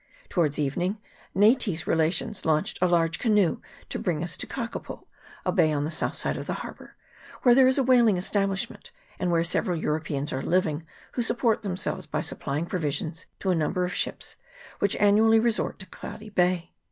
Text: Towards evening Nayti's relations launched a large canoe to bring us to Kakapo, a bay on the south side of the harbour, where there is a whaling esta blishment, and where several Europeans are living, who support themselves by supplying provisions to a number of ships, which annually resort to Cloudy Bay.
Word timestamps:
Towards 0.29 0.57
evening 0.57 0.99
Nayti's 1.35 1.85
relations 1.85 2.43
launched 2.43 2.79
a 2.81 2.87
large 2.87 3.19
canoe 3.19 3.61
to 3.89 3.99
bring 3.99 4.23
us 4.23 4.35
to 4.37 4.47
Kakapo, 4.47 5.05
a 5.45 5.51
bay 5.51 5.71
on 5.71 5.85
the 5.85 5.91
south 5.91 6.15
side 6.15 6.37
of 6.37 6.47
the 6.47 6.55
harbour, 6.65 6.95
where 7.43 7.53
there 7.53 7.67
is 7.67 7.77
a 7.77 7.83
whaling 7.83 8.17
esta 8.17 8.39
blishment, 8.47 8.89
and 9.19 9.29
where 9.29 9.43
several 9.43 9.77
Europeans 9.77 10.33
are 10.33 10.41
living, 10.41 10.87
who 11.11 11.21
support 11.21 11.61
themselves 11.61 12.07
by 12.07 12.21
supplying 12.21 12.65
provisions 12.65 13.27
to 13.41 13.51
a 13.51 13.55
number 13.55 13.83
of 13.85 13.93
ships, 13.93 14.37
which 14.79 14.95
annually 14.95 15.39
resort 15.39 15.77
to 15.77 15.85
Cloudy 15.85 16.31
Bay. 16.31 16.71